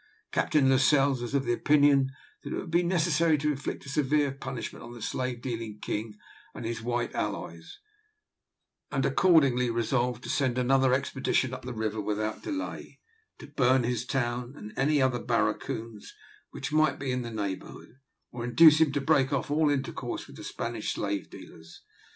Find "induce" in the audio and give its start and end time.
18.49-18.79